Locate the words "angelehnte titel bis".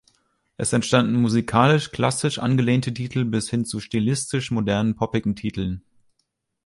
2.39-3.51